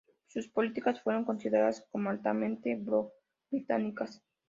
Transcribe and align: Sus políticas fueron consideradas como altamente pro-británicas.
Sus 0.25 0.47
políticas 0.47 0.99
fueron 0.99 1.23
consideradas 1.25 1.85
como 1.91 2.09
altamente 2.09 2.75
pro-británicas. 2.83 4.19